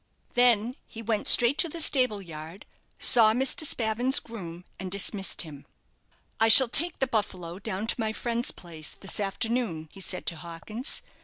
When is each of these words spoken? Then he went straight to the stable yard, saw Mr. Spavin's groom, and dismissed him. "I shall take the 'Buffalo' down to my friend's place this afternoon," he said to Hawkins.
Then 0.33 0.77
he 0.87 1.03
went 1.03 1.27
straight 1.27 1.59
to 1.59 1.69
the 1.69 1.79
stable 1.79 2.23
yard, 2.23 2.65
saw 2.97 3.33
Mr. 3.33 3.65
Spavin's 3.67 4.19
groom, 4.19 4.65
and 4.79 4.89
dismissed 4.89 5.43
him. 5.43 5.67
"I 6.39 6.47
shall 6.47 6.69
take 6.69 6.97
the 6.97 7.05
'Buffalo' 7.05 7.59
down 7.59 7.85
to 7.85 7.99
my 7.99 8.11
friend's 8.11 8.49
place 8.49 8.95
this 8.99 9.19
afternoon," 9.19 9.89
he 9.91 9.99
said 10.01 10.25
to 10.25 10.37
Hawkins. 10.37 11.03